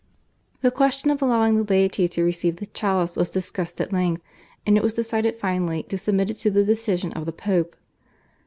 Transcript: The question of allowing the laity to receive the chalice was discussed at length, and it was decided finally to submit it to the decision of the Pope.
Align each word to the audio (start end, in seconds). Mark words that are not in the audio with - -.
The 0.61 0.71
question 0.71 1.11
of 1.11 1.21
allowing 1.21 1.55
the 1.57 1.63
laity 1.73 2.07
to 2.07 2.23
receive 2.23 2.55
the 2.55 2.65
chalice 2.65 3.15
was 3.15 3.29
discussed 3.29 3.79
at 3.79 3.93
length, 3.93 4.23
and 4.65 4.75
it 4.75 4.81
was 4.81 4.95
decided 4.95 5.35
finally 5.35 5.83
to 5.83 5.95
submit 5.99 6.31
it 6.31 6.37
to 6.37 6.49
the 6.49 6.65
decision 6.65 7.11
of 7.13 7.27
the 7.27 7.31
Pope. 7.31 7.75